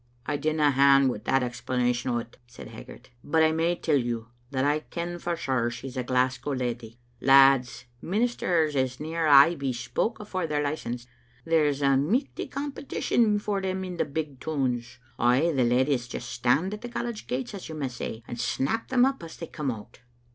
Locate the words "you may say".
17.69-18.23